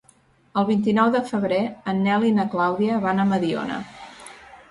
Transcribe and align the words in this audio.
El 0.59 0.63
vint-i-nou 0.69 1.11
de 1.15 1.19
febrer 1.31 1.59
en 1.93 2.01
Nel 2.07 2.25
i 2.29 2.33
na 2.37 2.47
Clàudia 2.55 2.97
van 3.05 3.21
a 3.25 3.29
Mediona. 3.35 3.77